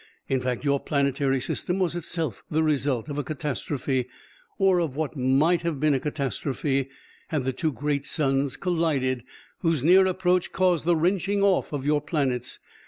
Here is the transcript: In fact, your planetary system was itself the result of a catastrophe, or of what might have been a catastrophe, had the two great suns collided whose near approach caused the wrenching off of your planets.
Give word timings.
In 0.27 0.41
fact, 0.41 0.65
your 0.65 0.79
planetary 0.79 1.39
system 1.39 1.77
was 1.77 1.95
itself 1.95 2.41
the 2.49 2.63
result 2.63 3.07
of 3.07 3.19
a 3.19 3.23
catastrophe, 3.23 4.07
or 4.57 4.79
of 4.81 4.95
what 4.95 5.15
might 5.15 5.61
have 5.61 5.79
been 5.79 5.93
a 5.93 5.99
catastrophe, 5.99 6.89
had 7.27 7.45
the 7.45 7.53
two 7.53 7.71
great 7.71 8.07
suns 8.07 8.57
collided 8.57 9.23
whose 9.59 9.83
near 9.83 10.07
approach 10.07 10.51
caused 10.51 10.85
the 10.85 10.95
wrenching 10.95 11.43
off 11.43 11.71
of 11.71 11.85
your 11.85 12.01
planets. 12.01 12.57